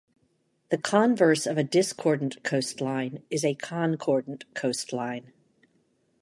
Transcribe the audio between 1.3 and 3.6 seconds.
of a discordant coastline is a